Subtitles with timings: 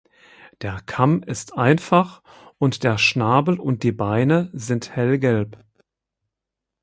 [0.61, 2.23] Der Kamm ist einfach
[2.57, 5.63] und der Schnabel und die Beine sind hellgelb.